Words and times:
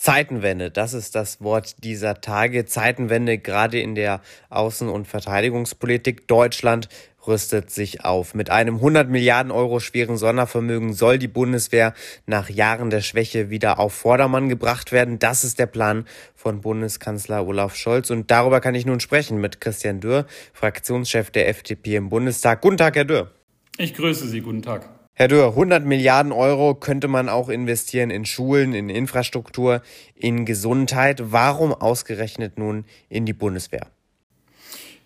Zeitenwende, 0.00 0.70
das 0.70 0.94
ist 0.94 1.14
das 1.14 1.42
Wort 1.42 1.84
dieser 1.84 2.22
Tage. 2.22 2.64
Zeitenwende 2.64 3.36
gerade 3.36 3.78
in 3.78 3.94
der 3.94 4.22
Außen- 4.48 4.88
und 4.88 5.06
Verteidigungspolitik. 5.06 6.26
Deutschland 6.26 6.88
rüstet 7.26 7.70
sich 7.70 8.02
auf. 8.02 8.32
Mit 8.32 8.48
einem 8.48 8.76
100 8.76 9.10
Milliarden 9.10 9.52
Euro 9.52 9.78
schweren 9.78 10.16
Sondervermögen 10.16 10.94
soll 10.94 11.18
die 11.18 11.28
Bundeswehr 11.28 11.92
nach 12.24 12.48
Jahren 12.48 12.88
der 12.88 13.02
Schwäche 13.02 13.50
wieder 13.50 13.78
auf 13.78 13.92
Vordermann 13.92 14.48
gebracht 14.48 14.90
werden. 14.90 15.18
Das 15.18 15.44
ist 15.44 15.58
der 15.58 15.66
Plan 15.66 16.06
von 16.34 16.62
Bundeskanzler 16.62 17.46
Olaf 17.46 17.76
Scholz. 17.76 18.08
Und 18.08 18.30
darüber 18.30 18.62
kann 18.62 18.74
ich 18.74 18.86
nun 18.86 19.00
sprechen 19.00 19.38
mit 19.38 19.60
Christian 19.60 20.00
Dürr, 20.00 20.24
Fraktionschef 20.54 21.30
der 21.30 21.50
FDP 21.50 21.96
im 21.96 22.08
Bundestag. 22.08 22.62
Guten 22.62 22.78
Tag, 22.78 22.96
Herr 22.96 23.04
Dürr. 23.04 23.30
Ich 23.76 23.92
grüße 23.92 24.26
Sie. 24.28 24.40
Guten 24.40 24.62
Tag. 24.62 24.88
Herr 25.14 25.28
Dürr, 25.28 25.48
100 25.48 25.84
Milliarden 25.84 26.32
Euro 26.32 26.74
könnte 26.74 27.08
man 27.08 27.28
auch 27.28 27.48
investieren 27.48 28.10
in 28.10 28.24
Schulen, 28.24 28.72
in 28.72 28.88
Infrastruktur, 28.88 29.82
in 30.14 30.46
Gesundheit. 30.46 31.32
Warum 31.32 31.74
ausgerechnet 31.74 32.58
nun 32.58 32.84
in 33.08 33.26
die 33.26 33.34
Bundeswehr? 33.34 33.86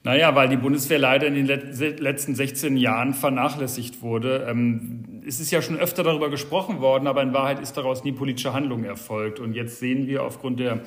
Naja, 0.04 0.34
weil 0.34 0.50
die 0.50 0.58
Bundeswehr 0.58 0.98
leider 0.98 1.26
in 1.26 1.34
den 1.34 1.46
letzten 1.46 2.34
16 2.34 2.76
Jahren 2.76 3.14
vernachlässigt 3.14 4.02
wurde. 4.02 4.46
Ähm, 4.46 5.22
es 5.26 5.40
ist 5.40 5.50
ja 5.50 5.62
schon 5.62 5.78
öfter 5.78 6.02
darüber 6.02 6.28
gesprochen 6.28 6.82
worden, 6.82 7.06
aber 7.06 7.22
in 7.22 7.32
Wahrheit 7.32 7.58
ist 7.58 7.78
daraus 7.78 8.04
nie 8.04 8.12
politische 8.12 8.52
Handlung 8.52 8.84
erfolgt. 8.84 9.40
Und 9.40 9.54
jetzt 9.54 9.78
sehen 9.78 10.06
wir 10.06 10.22
aufgrund 10.22 10.60
der 10.60 10.82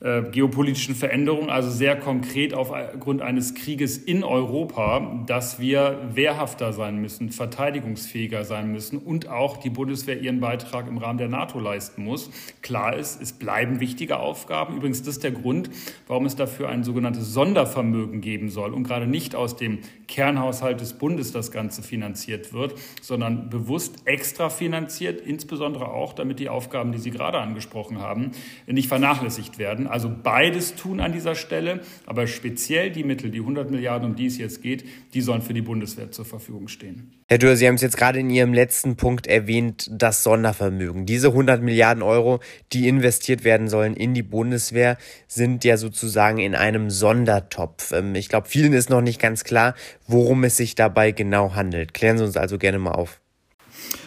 äh, 0.00 0.22
geopolitischen 0.30 0.94
Veränderungen, 0.94 1.50
also 1.50 1.70
sehr 1.70 1.96
konkret 1.96 2.54
aufgrund 2.54 3.20
eines 3.20 3.56
Krieges 3.56 3.98
in 3.98 4.22
Europa, 4.22 5.24
dass 5.26 5.58
wir 5.58 5.98
wehrhafter 6.12 6.72
sein 6.72 6.98
müssen, 6.98 7.30
verteidigungsfähiger 7.30 8.44
sein 8.44 8.70
müssen 8.70 8.98
und 8.98 9.28
auch 9.28 9.56
die 9.56 9.70
Bundeswehr 9.70 10.20
ihren 10.20 10.38
Beitrag 10.38 10.86
im 10.86 10.98
Rahmen 10.98 11.18
der 11.18 11.26
NATO 11.26 11.58
leisten 11.58 12.04
muss. 12.04 12.30
Klar 12.62 12.94
ist, 12.96 13.20
es 13.20 13.32
bleiben 13.32 13.80
wichtige 13.80 14.20
Aufgaben. 14.20 14.76
Übrigens, 14.76 15.02
das 15.02 15.16
ist 15.16 15.24
der 15.24 15.32
Grund, 15.32 15.68
warum 16.06 16.26
es 16.26 16.36
dafür 16.36 16.68
ein 16.68 16.84
sogenanntes 16.84 17.32
Sondervermögen 17.32 18.20
geben 18.20 18.50
soll 18.50 18.74
und 18.74 18.84
gerade 18.84 19.08
nicht 19.08 19.34
aus 19.34 19.56
dem 19.56 19.80
Kernhaushalt 20.06 20.80
des 20.80 20.92
Bundes 20.92 21.32
das 21.32 21.50
Ganze 21.50 21.82
finanziert 21.82 22.52
wird, 22.52 22.74
sondern 23.02 23.50
bewusst 23.50 24.02
extra 24.04 24.48
finanziert, 24.48 25.20
insbesondere 25.20 25.88
auch, 25.88 26.12
damit 26.12 26.38
die 26.38 26.48
Aufgaben, 26.48 26.92
die 26.92 26.98
Sie 26.98 27.10
gerade 27.10 27.40
angesprochen 27.40 27.98
haben, 27.98 28.30
nicht 28.68 28.86
vernachlässigt 28.86 29.58
werden 29.58 29.87
also 29.88 30.10
beides 30.22 30.74
tun 30.74 31.00
an 31.00 31.12
dieser 31.12 31.34
Stelle, 31.34 31.80
aber 32.06 32.26
speziell 32.26 32.90
die 32.90 33.04
Mittel, 33.04 33.30
die 33.30 33.40
100 33.40 33.70
Milliarden, 33.70 34.10
um 34.10 34.16
die 34.16 34.26
es 34.26 34.38
jetzt 34.38 34.62
geht, 34.62 34.84
die 35.14 35.20
sollen 35.20 35.42
für 35.42 35.54
die 35.54 35.62
Bundeswehr 35.62 36.10
zur 36.10 36.24
Verfügung 36.24 36.68
stehen. 36.68 37.12
Herr 37.28 37.38
Dürr, 37.38 37.56
Sie 37.56 37.66
haben 37.66 37.74
es 37.74 37.82
jetzt 37.82 37.96
gerade 37.96 38.20
in 38.20 38.30
Ihrem 38.30 38.54
letzten 38.54 38.96
Punkt 38.96 39.26
erwähnt, 39.26 39.88
das 39.92 40.22
Sondervermögen. 40.22 41.04
Diese 41.06 41.28
100 41.28 41.62
Milliarden 41.62 42.02
Euro, 42.02 42.40
die 42.72 42.88
investiert 42.88 43.44
werden 43.44 43.68
sollen 43.68 43.94
in 43.94 44.14
die 44.14 44.22
Bundeswehr, 44.22 44.96
sind 45.26 45.64
ja 45.64 45.76
sozusagen 45.76 46.38
in 46.38 46.54
einem 46.54 46.90
Sondertopf. 46.90 47.92
Ähm, 47.92 48.14
ich 48.14 48.28
glaube, 48.28 48.48
vielen 48.48 48.72
ist 48.72 48.90
noch 48.90 49.02
nicht 49.02 49.20
ganz 49.20 49.44
klar, 49.44 49.74
worum 50.06 50.44
es 50.44 50.56
sich 50.56 50.74
dabei 50.74 51.12
genau 51.12 51.54
handelt. 51.54 51.94
Klären 51.94 52.18
Sie 52.18 52.24
uns 52.24 52.36
also 52.36 52.58
gerne 52.58 52.78
mal 52.78 52.92
auf. 52.92 53.20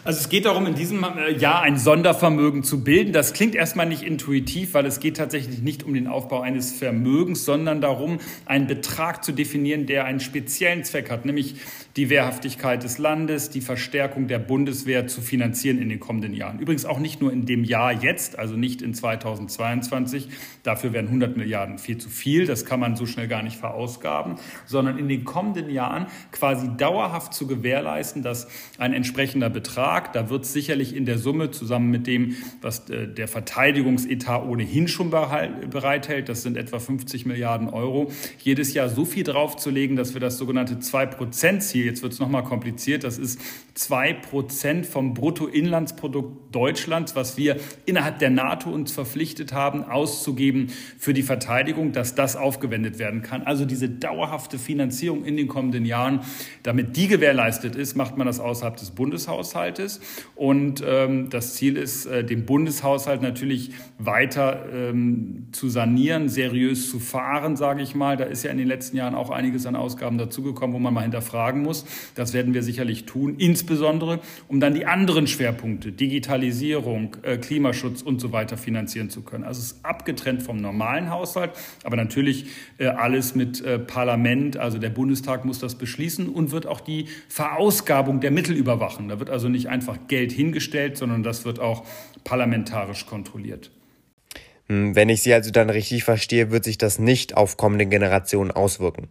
Also 0.04 0.18
es 0.18 0.28
geht 0.28 0.46
darum, 0.46 0.66
in 0.66 0.74
diesem 0.74 1.04
äh, 1.04 1.30
Jahr 1.30 1.62
ein 1.62 1.78
Sondervermögen 1.78 2.64
zu 2.64 2.82
bilden. 2.82 3.12
Das 3.12 3.34
klingt 3.34 3.54
erstmal 3.54 3.86
nicht 3.86 4.02
intuitiv, 4.02 4.74
weil 4.74 4.84
es 4.84 4.98
geht 4.98 5.16
tatsächlich 5.16 5.62
nicht 5.62 5.84
um 5.84 5.94
den 5.94 6.08
Aufbau 6.08 6.40
eines 6.40 6.72
Vermögens, 6.72 7.44
sondern 7.44 7.80
darum, 7.80 8.18
einen 8.44 8.66
Betrag 8.66 9.22
zu 9.22 9.30
definieren, 9.30 9.86
der 9.86 10.04
einen 10.04 10.18
speziellen 10.18 10.82
Zweck 10.82 11.08
hat, 11.08 11.24
nämlich 11.24 11.54
die 11.94 12.10
Wehrhaftigkeit 12.10 12.82
des 12.82 12.98
Landes, 12.98 13.50
die 13.50 13.60
Verstärkung 13.60 14.26
der 14.26 14.40
Bundeswehr 14.40 15.06
zu 15.06 15.20
finanzieren 15.20 15.78
in 15.78 15.88
den 15.88 16.00
kommenden 16.00 16.34
Jahren. 16.34 16.58
Übrigens 16.58 16.84
auch 16.84 16.98
nicht 16.98 17.20
nur 17.20 17.32
in 17.32 17.46
dem 17.46 17.62
Jahr 17.62 17.92
jetzt, 17.92 18.36
also 18.38 18.56
nicht 18.56 18.82
in 18.82 18.94
2022. 18.94 20.30
Dafür 20.64 20.92
wären 20.92 21.06
100 21.06 21.36
Milliarden 21.36 21.78
viel 21.78 21.98
zu 21.98 22.08
viel. 22.08 22.46
Das 22.46 22.64
kann 22.64 22.80
man 22.80 22.96
so 22.96 23.06
schnell 23.06 23.28
gar 23.28 23.44
nicht 23.44 23.56
verausgaben, 23.56 24.34
sondern 24.64 24.98
in 24.98 25.08
den 25.08 25.24
kommenden 25.24 25.70
Jahren 25.70 26.06
quasi 26.32 26.68
dauerhaft 26.76 27.34
zu 27.34 27.46
gewährleisten, 27.46 28.22
dass 28.22 28.48
ein 28.78 28.94
entsprechender 28.94 29.50
Betrag, 29.50 29.91
da 30.00 30.30
wird 30.30 30.46
sicherlich 30.46 30.94
in 30.94 31.04
der 31.04 31.18
Summe 31.18 31.50
zusammen 31.50 31.90
mit 31.90 32.06
dem, 32.06 32.36
was 32.60 32.88
äh, 32.90 33.08
der 33.08 33.28
Verteidigungsetat 33.28 34.46
ohnehin 34.46 34.88
schon 34.88 35.10
bereithält, 35.10 36.28
das 36.28 36.42
sind 36.42 36.56
etwa 36.56 36.78
50 36.78 37.26
Milliarden 37.26 37.68
Euro, 37.68 38.10
jedes 38.38 38.72
Jahr 38.72 38.88
so 38.88 39.04
viel 39.04 39.24
draufzulegen, 39.24 39.96
dass 39.96 40.14
wir 40.14 40.20
das 40.20 40.38
sogenannte 40.38 40.76
2-Prozent-Ziel 40.76 41.82
Ziel, 41.82 41.86
jetzt 41.86 42.02
wird 42.02 42.12
es 42.12 42.20
nochmal 42.20 42.44
kompliziert, 42.44 43.02
das 43.02 43.18
ist 43.18 43.40
2% 43.76 44.84
vom 44.84 45.14
Bruttoinlandsprodukt 45.14 46.54
Deutschlands, 46.54 47.16
was 47.16 47.38
wir 47.38 47.56
innerhalb 47.86 48.18
der 48.18 48.30
NATO 48.30 48.70
uns 48.70 48.92
verpflichtet 48.92 49.52
haben, 49.52 49.84
auszugeben 49.84 50.68
für 50.98 51.14
die 51.14 51.22
Verteidigung, 51.22 51.92
dass 51.92 52.14
das 52.14 52.36
aufgewendet 52.36 52.98
werden 52.98 53.22
kann. 53.22 53.42
Also 53.42 53.64
diese 53.64 53.88
dauerhafte 53.88 54.58
Finanzierung 54.58 55.24
in 55.24 55.36
den 55.36 55.48
kommenden 55.48 55.86
Jahren, 55.86 56.20
damit 56.62 56.96
die 56.96 57.08
gewährleistet 57.08 57.74
ist, 57.74 57.96
macht 57.96 58.18
man 58.18 58.26
das 58.26 58.38
außerhalb 58.38 58.76
des 58.76 58.90
Bundeshaushaltes. 58.90 59.81
Und 60.34 60.82
ähm, 60.86 61.30
das 61.30 61.54
Ziel 61.54 61.76
ist, 61.76 62.06
äh, 62.06 62.24
den 62.24 62.46
Bundeshaushalt 62.46 63.22
natürlich 63.22 63.70
weiter 63.98 64.66
ähm, 64.72 65.48
zu 65.52 65.68
sanieren, 65.68 66.28
seriös 66.28 66.90
zu 66.90 66.98
fahren, 66.98 67.56
sage 67.56 67.82
ich 67.82 67.94
mal. 67.94 68.16
Da 68.16 68.24
ist 68.24 68.42
ja 68.42 68.50
in 68.50 68.58
den 68.58 68.68
letzten 68.68 68.96
Jahren 68.96 69.14
auch 69.14 69.30
einiges 69.30 69.66
an 69.66 69.76
Ausgaben 69.76 70.18
dazugekommen, 70.18 70.74
wo 70.74 70.78
man 70.78 70.94
mal 70.94 71.02
hinterfragen 71.02 71.62
muss. 71.62 71.84
Das 72.14 72.32
werden 72.32 72.54
wir 72.54 72.62
sicherlich 72.62 73.06
tun 73.06 73.36
insbesondere 73.38 74.20
um 74.48 74.60
dann 74.60 74.74
die 74.74 74.86
anderen 74.86 75.26
Schwerpunkte, 75.26 75.92
Digitalisierung, 75.92 77.16
äh, 77.22 77.36
Klimaschutz 77.38 78.02
und 78.02 78.20
so 78.20 78.32
weiter 78.32 78.56
finanzieren 78.56 79.10
zu 79.10 79.22
können. 79.22 79.44
Also 79.44 79.60
es 79.60 79.72
ist 79.72 79.84
abgetrennt 79.84 80.42
vom 80.42 80.58
normalen 80.58 81.10
Haushalt, 81.10 81.52
aber 81.84 81.96
natürlich 81.96 82.46
äh, 82.78 82.86
alles 82.86 83.34
mit 83.34 83.60
äh, 83.64 83.78
Parlament, 83.78 84.56
also 84.56 84.78
der 84.78 84.90
Bundestag 84.90 85.44
muss 85.44 85.58
das 85.58 85.74
beschließen 85.76 86.28
und 86.28 86.50
wird 86.50 86.66
auch 86.66 86.80
die 86.80 87.06
Verausgabung 87.28 88.20
der 88.20 88.30
Mittel 88.30 88.56
überwachen. 88.56 89.08
Da 89.08 89.18
wird 89.18 89.30
also 89.30 89.48
nicht 89.48 89.68
einfach 89.72 89.98
Geld 90.06 90.30
hingestellt, 90.30 90.96
sondern 90.96 91.22
das 91.22 91.44
wird 91.44 91.58
auch 91.58 91.84
parlamentarisch 92.22 93.06
kontrolliert. 93.06 93.72
Hm, 94.68 94.94
wenn 94.94 95.08
ich 95.08 95.22
Sie 95.22 95.34
also 95.34 95.50
dann 95.50 95.70
richtig 95.70 96.04
verstehe, 96.04 96.50
wird 96.50 96.64
sich 96.64 96.78
das 96.78 96.98
nicht 96.98 97.36
auf 97.36 97.56
kommende 97.56 97.86
Generationen 97.86 98.52
auswirken. 98.52 99.08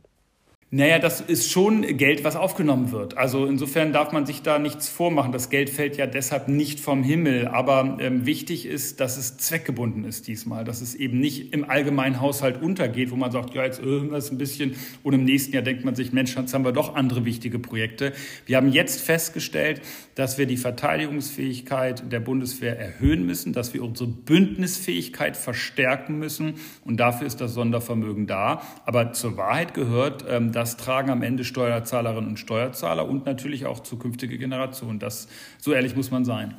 Naja, 0.74 1.00
das 1.00 1.20
ist 1.20 1.52
schon 1.52 1.82
Geld, 1.98 2.24
was 2.24 2.38
aufgenommen 2.38 2.94
wird. 2.94 3.18
Also 3.18 3.46
insofern 3.46 3.92
darf 3.92 4.14
man 4.14 4.26
sich 4.26 4.42
da 4.42 4.58
nichts 4.58 4.88
vormachen. 4.88 5.34
Das 5.34 5.50
Geld 5.50 5.70
fällt 5.70 5.98
ja 5.98 6.08
deshalb 6.08 6.48
nicht 6.48 6.80
vom 6.80 7.04
Himmel. 7.04 7.50
Aber 7.50 7.98
ähm, 8.00 8.26
wichtig 8.26 8.66
ist, 8.66 9.02
dass 9.02 9.18
es 9.18 9.36
zweckgebunden 9.36 10.06
ist 10.06 10.30
diesmal. 10.30 10.64
Dass 10.64 10.80
es 10.80 10.96
eben 10.96 11.20
nicht 11.20 11.54
im 11.54 11.70
allgemeinen 11.70 12.22
Haushalt 12.22 12.62
untergeht, 12.62 13.12
wo 13.12 13.18
man 13.18 13.34
sagt, 13.34 13.54
ja, 13.54 13.66
jetzt 13.66 13.82
irgendwas 13.82 14.32
ein 14.32 14.38
bisschen. 14.38 14.78
Und 15.04 15.14
im 15.14 15.26
nächsten 15.26 15.52
Jahr 15.52 15.62
denkt 15.62 15.84
man 15.84 15.94
sich, 15.94 16.14
Mensch, 16.14 16.38
jetzt 16.38 16.54
haben 16.54 16.64
wir 16.64 16.72
doch 16.72 16.96
andere 16.96 17.26
wichtige 17.26 17.60
Projekte. 17.60 18.14
Wir 18.46 18.56
haben 18.56 18.72
jetzt 18.72 19.02
festgestellt, 19.02 19.82
dass 20.16 20.38
wir 20.38 20.46
die 20.46 20.56
Verteidigungsfähigkeit 20.56 22.10
der 22.10 22.22
Bundeswehr 22.22 22.80
erhöhen 22.80 23.26
müssen, 23.26 23.52
dass 23.52 23.74
wir 23.74 23.84
unsere 23.84 24.10
Bündnisfähigkeit 24.10 25.36
verstärken 25.36 26.18
müssen. 26.18 26.54
Und 26.86 26.96
dafür 27.02 27.28
ist 27.28 27.42
das 27.42 27.56
Sondervermögen 27.56 28.26
da. 28.26 28.62
Aber 28.86 29.12
zur 29.12 29.36
Wahrheit 29.36 29.74
gehört, 29.74 30.24
ähm, 30.30 30.54
das 30.62 30.78
tragen 30.78 31.10
am 31.10 31.24
Ende 31.24 31.44
Steuerzahlerinnen 31.44 32.30
und 32.30 32.38
Steuerzahler 32.38 33.10
und 33.10 33.26
natürlich 33.26 33.66
auch 33.66 33.80
zukünftige 33.80 34.38
Generationen. 34.38 35.00
Das, 35.00 35.28
so 35.58 35.74
ehrlich 35.74 35.96
muss 35.96 36.12
man 36.12 36.24
sein. 36.24 36.54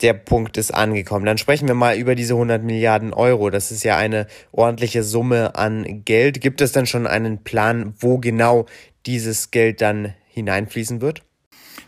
Der 0.00 0.12
Punkt 0.12 0.56
ist 0.56 0.74
angekommen. 0.74 1.24
Dann 1.24 1.38
sprechen 1.38 1.68
wir 1.68 1.76
mal 1.76 1.96
über 1.96 2.16
diese 2.16 2.34
100 2.34 2.64
Milliarden 2.64 3.12
Euro. 3.12 3.50
Das 3.50 3.70
ist 3.70 3.84
ja 3.84 3.96
eine 3.96 4.26
ordentliche 4.50 5.04
Summe 5.04 5.54
an 5.54 6.02
Geld. 6.04 6.40
Gibt 6.40 6.60
es 6.62 6.72
denn 6.72 6.86
schon 6.86 7.06
einen 7.06 7.44
Plan, 7.44 7.94
wo 8.00 8.18
genau 8.18 8.66
dieses 9.06 9.52
Geld 9.52 9.80
dann 9.80 10.14
hineinfließen 10.26 11.00
wird? 11.00 11.22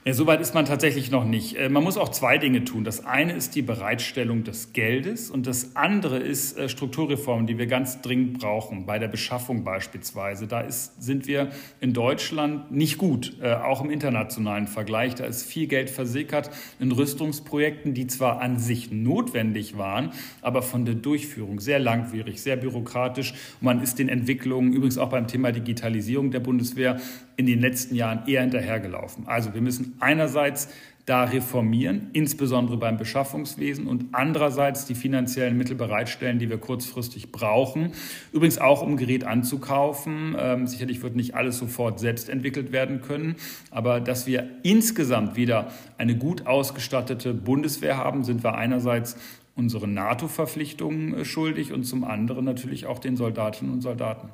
Ja, 0.07 0.13
Soweit 0.13 0.41
ist 0.41 0.55
man 0.55 0.67
tatsächlich 0.67 1.11
noch 1.11 1.25
nicht. 1.25 1.57
Äh, 1.57 1.69
man 1.69 1.83
muss 1.83 1.97
auch 1.97 2.11
zwei 2.11 2.39
Dinge 2.39 2.63
tun. 2.63 2.85
Das 2.85 3.05
eine 3.05 3.33
ist 3.33 3.57
die 3.57 3.63
Bereitstellung 3.63 4.45
des 4.45 4.73
Geldes 4.73 5.33
und 5.33 5.49
das 5.49 5.75
andere 5.75 6.19
ist 6.19 6.57
äh, 6.57 6.69
Strukturreformen, 6.69 7.49
die 7.49 7.59
wir 7.59 7.67
ganz 7.67 8.03
dringend 8.03 8.39
brauchen, 8.39 8.87
bei 8.87 9.01
der 9.01 9.09
Beschaffung 9.09 9.65
beispielsweise. 9.65 10.47
Da 10.47 10.61
ist, 10.61 11.03
sind 11.03 11.27
wir 11.27 11.51
in 11.81 11.93
Deutschland 11.93 12.71
nicht 12.71 12.99
gut, 12.99 13.37
äh, 13.43 13.55
auch 13.55 13.83
im 13.83 13.91
internationalen 13.91 14.69
Vergleich. 14.69 15.17
Da 15.17 15.25
ist 15.25 15.45
viel 15.45 15.67
Geld 15.67 15.91
versickert 15.91 16.51
in 16.79 16.93
Rüstungsprojekten, 16.93 17.93
die 17.93 18.07
zwar 18.07 18.41
an 18.41 18.61
sich 18.61 18.93
notwendig 18.93 19.77
waren, 19.77 20.13
aber 20.41 20.63
von 20.63 20.85
der 20.85 20.95
Durchführung 20.95 21.59
sehr 21.59 21.81
langwierig, 21.81 22.41
sehr 22.41 22.55
bürokratisch. 22.55 23.35
Man 23.61 23.83
ist 23.83 23.99
den 23.99 24.09
Entwicklungen, 24.09 24.73
übrigens 24.73 24.99
auch 24.99 25.11
beim 25.11 25.27
Thema 25.27 25.51
Digitalisierung 25.51 26.31
der 26.31 26.39
Bundeswehr, 26.39 27.01
in 27.37 27.47
den 27.47 27.61
letzten 27.61 27.95
Jahren 27.95 28.27
eher 28.27 28.43
hinterhergelaufen. 28.43 29.27
Also 29.27 29.55
wir 29.55 29.61
müssen 29.61 29.97
einerseits 30.01 30.69
da 31.07 31.23
reformieren, 31.23 32.11
insbesondere 32.15 32.77
beim 32.77 32.97
Beschaffungswesen 32.97 33.87
und 33.87 34.07
andererseits 34.11 34.87
die 34.87 34.97
finanziellen 34.97 35.57
Mittel 35.57 35.77
bereitstellen, 35.77 36.41
die 36.41 36.51
wir 36.51 36.59
kurzfristig 36.59 37.31
brauchen. 37.31 37.93
Übrigens 38.33 38.59
auch, 38.59 38.83
um 38.83 38.97
Gerät 38.97 39.23
anzukaufen. 39.23 40.35
Ähm, 40.37 40.67
sicherlich 40.67 41.03
wird 41.03 41.15
nicht 41.15 41.37
alles 41.37 41.59
sofort 41.59 42.01
selbst 42.01 42.29
entwickelt 42.29 42.73
werden 42.73 43.03
können, 43.03 43.37
aber 43.71 44.01
dass 44.01 44.27
wir 44.27 44.51
insgesamt 44.65 45.37
wieder 45.37 45.71
eine 45.97 46.17
gut 46.17 46.47
ausgestattete 46.47 47.35
Bundeswehr 47.35 47.99
haben, 47.99 48.25
sind 48.25 48.43
wir 48.43 48.57
einerseits 48.57 49.17
unseren 49.55 49.95
NATO-Verpflichtungen 49.95 51.25
schuldig 51.25 51.73
und 51.73 51.85
zum 51.85 52.03
anderen 52.03 52.45
natürlich 52.45 52.87
auch 52.87 52.99
den 52.99 53.17
Soldatinnen 53.17 53.73
und 53.73 53.81
Soldaten. 53.81 54.31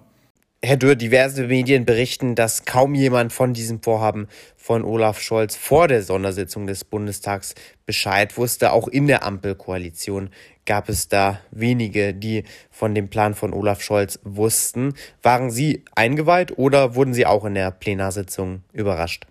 Herr 0.64 0.76
Dürr, 0.76 0.94
diverse 0.94 1.48
Medien 1.48 1.84
berichten, 1.84 2.36
dass 2.36 2.64
kaum 2.64 2.94
jemand 2.94 3.32
von 3.32 3.52
diesem 3.52 3.82
Vorhaben 3.82 4.28
von 4.56 4.84
Olaf 4.84 5.20
Scholz 5.20 5.56
vor 5.56 5.88
der 5.88 6.04
Sondersitzung 6.04 6.68
des 6.68 6.84
Bundestags 6.84 7.56
Bescheid 7.84 8.36
wusste. 8.36 8.70
Auch 8.70 8.86
in 8.86 9.08
der 9.08 9.24
Ampelkoalition 9.24 10.30
gab 10.64 10.88
es 10.88 11.08
da 11.08 11.40
wenige, 11.50 12.14
die 12.14 12.44
von 12.70 12.94
dem 12.94 13.08
Plan 13.08 13.34
von 13.34 13.52
Olaf 13.52 13.82
Scholz 13.82 14.20
wussten. 14.22 14.94
Waren 15.20 15.50
Sie 15.50 15.82
eingeweiht 15.96 16.56
oder 16.56 16.94
wurden 16.94 17.12
Sie 17.12 17.26
auch 17.26 17.44
in 17.44 17.54
der 17.54 17.72
Plenarsitzung 17.72 18.62
überrascht? 18.72 19.26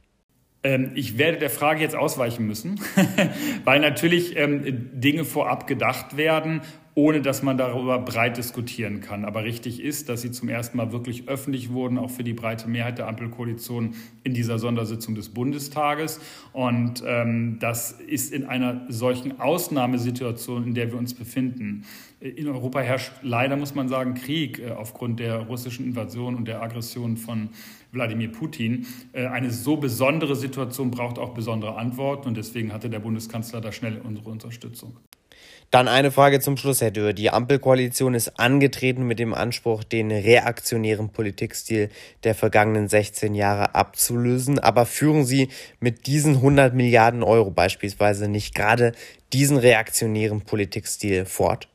Ähm, 0.64 0.92
ich 0.96 1.18
werde 1.18 1.38
der 1.38 1.50
Frage 1.50 1.80
jetzt 1.80 1.96
ausweichen 1.96 2.46
müssen, 2.46 2.82
weil 3.64 3.80
natürlich 3.80 4.36
ähm, 4.36 5.00
Dinge 5.00 5.24
vorab 5.24 5.66
gedacht 5.66 6.18
werden 6.18 6.60
ohne 6.94 7.22
dass 7.22 7.42
man 7.42 7.58
darüber 7.58 8.00
breit 8.00 8.38
diskutieren 8.38 9.00
kann. 9.00 9.24
Aber 9.24 9.44
richtig 9.44 9.82
ist, 9.82 10.10
dass 10.10 10.22
sie 10.22 10.32
zum 10.32 10.50
ersten 10.50 10.78
Mal 10.78 10.92
wirklich 10.92 11.30
öffentlich 11.30 11.72
wurden, 11.72 11.98
auch 11.98 12.10
für 12.10 12.24
die 12.24 12.34
breite 12.34 12.70
Mehrheit 12.70 12.98
der 12.98 13.08
Ampelkoalition 13.08 13.96
in 14.24 14.34
dieser 14.34 14.60
Sondersitzung 14.60 15.16
des 15.16 15.30
Bundestages. 15.30 16.20
Und 16.52 17.04
ähm, 17.06 17.58
das 17.60 17.92
ist 17.92 18.34
in 18.34 18.46
einer 18.46 18.86
solchen 18.90 19.40
Ausnahmesituation, 19.40 20.66
in 20.66 20.74
der 20.74 20.92
wir 20.92 20.98
uns 20.98 21.14
befinden. 21.14 21.86
In 22.20 22.48
Europa 22.48 22.82
herrscht 22.82 23.14
leider, 23.24 23.56
muss 23.56 23.74
man 23.74 23.88
sagen, 23.88 24.14
Krieg 24.14 24.60
äh, 24.60 24.72
aufgrund 24.72 25.20
der 25.20 25.40
russischen 25.40 25.86
Invasion 25.86 26.36
und 26.36 26.48
der 26.48 26.62
Aggression 26.62 27.16
von 27.18 27.50
Wladimir 27.94 28.32
Putin. 28.32 28.86
Äh, 29.14 29.28
eine 29.28 29.50
so 29.50 29.78
besondere 29.78 30.36
Situation 30.36 30.92
braucht 30.92 31.18
auch 31.18 31.34
besondere 31.34 31.78
Antworten 31.78 32.28
und 32.28 32.38
deswegen 32.38 32.74
hatte 32.74 32.90
der 32.90 33.00
Bundeskanzler 33.00 33.62
da 33.62 33.72
schnell 33.72 34.02
unsere 34.04 34.30
Unterstützung. 34.30 34.98
Dann 35.72 35.88
eine 35.88 36.12
Frage 36.12 36.42
zum 36.42 36.58
Schluss, 36.58 36.82
Herr 36.82 36.92
Dürr. 36.92 37.14
Die 37.14 37.30
Ampelkoalition 37.30 38.14
ist 38.14 38.38
angetreten 38.38 39.04
mit 39.08 39.20
dem 39.20 39.34
Anspruch, 39.34 39.86
den 39.86 40.12
reaktionären 40.12 41.14
Politikstil 41.14 41.88
der 42.26 42.36
vergangenen 42.36 42.90
16 42.90 43.34
Jahre 43.36 43.74
abzulösen. 43.74 44.60
Aber 44.60 44.86
führen 44.86 45.24
Sie 45.24 45.48
mit 45.80 46.08
diesen 46.08 46.36
100 46.36 46.74
Milliarden 46.74 47.24
Euro 47.24 47.52
beispielsweise 47.52 48.28
nicht 48.28 48.54
gerade 48.54 48.92
diesen 49.32 49.56
reaktionären 49.56 50.42
Politikstil 50.42 51.24
fort? 51.26 51.71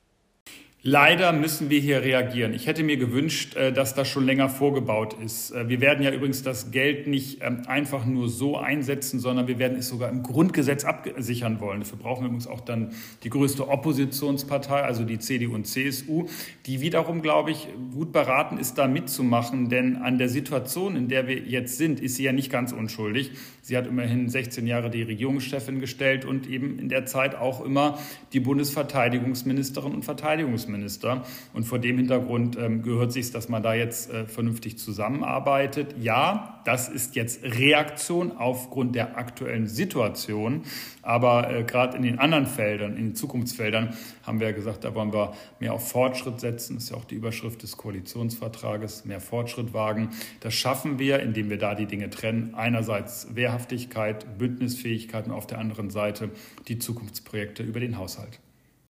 Leider 0.88 1.32
müssen 1.32 1.68
wir 1.68 1.80
hier 1.80 2.02
reagieren. 2.02 2.54
Ich 2.54 2.68
hätte 2.68 2.84
mir 2.84 2.96
gewünscht, 2.96 3.56
äh, 3.56 3.72
dass 3.72 3.94
das 3.94 4.06
schon 4.06 4.24
länger 4.24 4.48
vorgebaut 4.48 5.16
ist. 5.20 5.50
Äh, 5.50 5.68
wir 5.68 5.80
werden 5.80 6.04
ja 6.04 6.12
übrigens 6.12 6.44
das 6.44 6.70
Geld 6.70 7.08
nicht 7.08 7.42
ähm, 7.42 7.62
einfach 7.66 8.06
nur 8.06 8.28
so 8.28 8.56
einsetzen, 8.56 9.18
sondern 9.18 9.48
wir 9.48 9.58
werden 9.58 9.76
es 9.78 9.88
sogar 9.88 10.10
im 10.10 10.22
Grundgesetz 10.22 10.84
absichern 10.84 11.58
wollen. 11.58 11.80
Dafür 11.80 11.98
brauchen 11.98 12.22
wir 12.22 12.26
übrigens 12.28 12.46
auch 12.46 12.60
dann 12.60 12.92
die 13.24 13.30
größte 13.30 13.66
Oppositionspartei, 13.66 14.80
also 14.80 15.02
die 15.02 15.18
CDU 15.18 15.56
und 15.56 15.66
CSU, 15.66 16.28
die 16.66 16.80
wiederum, 16.80 17.20
glaube 17.20 17.50
ich, 17.50 17.66
gut 17.92 18.12
beraten 18.12 18.56
ist, 18.56 18.78
da 18.78 18.86
mitzumachen. 18.86 19.68
Denn 19.68 19.96
an 19.96 20.18
der 20.18 20.28
Situation, 20.28 20.94
in 20.94 21.08
der 21.08 21.26
wir 21.26 21.40
jetzt 21.40 21.78
sind, 21.78 21.98
ist 21.98 22.14
sie 22.14 22.22
ja 22.22 22.32
nicht 22.32 22.52
ganz 22.52 22.70
unschuldig. 22.70 23.32
Sie 23.66 23.76
hat 23.76 23.88
immerhin 23.88 24.28
16 24.28 24.64
Jahre 24.68 24.90
die 24.90 25.02
Regierungschefin 25.02 25.80
gestellt 25.80 26.24
und 26.24 26.48
eben 26.48 26.78
in 26.78 26.88
der 26.88 27.04
Zeit 27.04 27.34
auch 27.34 27.64
immer 27.64 27.98
die 28.32 28.38
Bundesverteidigungsministerin 28.38 29.92
und 29.92 30.04
Verteidigungsminister. 30.04 31.24
Und 31.52 31.64
vor 31.64 31.80
dem 31.80 31.96
Hintergrund 31.96 32.56
ähm, 32.56 32.82
gehört 32.82 33.10
sich, 33.10 33.32
dass 33.32 33.48
man 33.48 33.64
da 33.64 33.74
jetzt 33.74 34.08
äh, 34.12 34.26
vernünftig 34.26 34.78
zusammenarbeitet. 34.78 35.96
Ja, 36.00 36.62
das 36.64 36.88
ist 36.88 37.16
jetzt 37.16 37.42
Reaktion 37.42 38.36
aufgrund 38.36 38.94
der 38.94 39.18
aktuellen 39.18 39.66
Situation. 39.66 40.62
Aber 41.02 41.52
äh, 41.52 41.64
gerade 41.64 41.96
in 41.96 42.04
den 42.04 42.20
anderen 42.20 42.46
Feldern, 42.46 42.96
in 42.96 43.08
den 43.08 43.14
Zukunftsfeldern, 43.16 43.96
haben 44.22 44.38
wir 44.38 44.48
ja 44.48 44.52
gesagt, 44.52 44.84
da 44.84 44.94
wollen 44.94 45.12
wir 45.12 45.34
mehr 45.58 45.72
auf 45.72 45.88
Fortschritt 45.88 46.38
setzen. 46.38 46.74
Das 46.74 46.84
ist 46.84 46.90
ja 46.90 46.96
auch 46.96 47.04
die 47.04 47.14
Überschrift 47.16 47.62
des 47.62 47.76
Koalitionsvertrages, 47.76 49.04
mehr 49.04 49.20
Fortschritt 49.20 49.72
wagen. 49.72 50.10
Das 50.40 50.54
schaffen 50.54 51.00
wir, 51.00 51.20
indem 51.20 51.50
wir 51.50 51.58
da 51.58 51.74
die 51.74 51.86
Dinge 51.86 52.10
trennen. 52.10 52.54
Einerseits 52.54 53.34
Wehrhaftigkeit, 53.56 54.38
Bündnisfähigkeit 54.38 55.26
und 55.26 55.32
auf 55.32 55.46
der 55.46 55.58
anderen 55.58 55.90
Seite 55.90 56.30
die 56.68 56.78
Zukunftsprojekte 56.78 57.62
über 57.62 57.80
den 57.80 57.96
Haushalt 57.96 58.38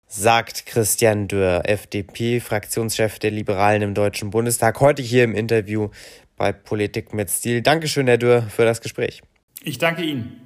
sagt 0.08 0.66
Christian 0.66 1.26
Dürr, 1.26 1.62
FDP-Fraktionschef 1.64 3.18
der 3.18 3.32
Liberalen 3.32 3.82
im 3.82 3.92
Deutschen 3.92 4.30
Bundestag, 4.30 4.78
heute 4.78 5.02
hier 5.02 5.24
im 5.24 5.34
Interview 5.34 5.88
bei 6.36 6.52
Politik 6.52 7.12
mit 7.12 7.28
Stil. 7.28 7.60
Dankeschön, 7.60 8.06
Herr 8.06 8.16
Dürr, 8.16 8.42
für 8.42 8.64
das 8.64 8.80
Gespräch. 8.80 9.22
Ich 9.64 9.78
danke 9.78 10.04
Ihnen. 10.04 10.45